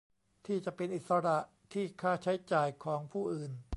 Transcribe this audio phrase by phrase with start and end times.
[0.45, 1.37] ที่จะเป็นอิสระ
[1.73, 3.51] ที่ค่าใช้จ่ายของผู้อื่น